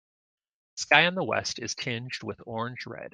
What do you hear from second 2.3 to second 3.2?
orange red.